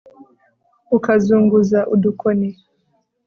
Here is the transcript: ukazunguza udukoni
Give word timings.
ukazunguza 0.97 1.79
udukoni 1.93 2.49